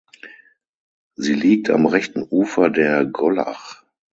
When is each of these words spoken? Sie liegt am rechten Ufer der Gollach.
Sie 1.15 1.35
liegt 1.35 1.69
am 1.69 1.85
rechten 1.85 2.25
Ufer 2.27 2.71
der 2.71 3.05
Gollach. 3.05 3.83